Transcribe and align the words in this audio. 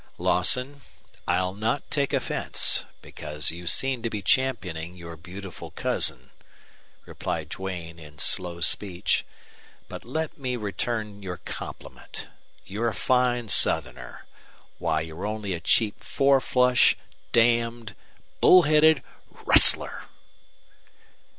"Lawson, 0.17 0.81
I'll 1.27 1.53
not 1.53 1.91
take 1.91 2.11
offense, 2.11 2.85
because 3.03 3.51
you 3.51 3.67
seem 3.67 4.01
to 4.01 4.09
be 4.09 4.23
championing 4.23 4.95
your 4.95 5.15
beautiful 5.15 5.69
cousin," 5.69 6.31
replied 7.05 7.49
Duane, 7.49 7.99
in 7.99 8.17
slow 8.17 8.61
speech. 8.61 9.23
"But 9.87 10.03
let 10.03 10.39
me 10.39 10.55
return 10.55 11.21
your 11.21 11.37
compliment. 11.37 12.29
You're 12.65 12.87
a 12.87 12.95
fine 12.95 13.47
Southerner! 13.49 14.25
Why, 14.79 15.01
you're 15.01 15.27
only 15.27 15.53
a 15.53 15.59
cheap 15.59 16.03
four 16.03 16.41
flush 16.41 16.95
damned, 17.31 17.93
bull 18.39 18.63
headed 18.63 19.03
RUSTLER!" 19.45 20.05